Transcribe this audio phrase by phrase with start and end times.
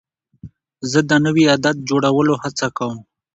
[0.91, 2.97] زه د نوي عادت جوړولو هڅه کوم.